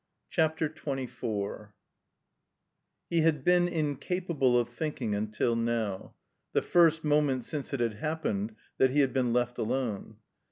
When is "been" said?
3.43-3.67, 9.13-9.31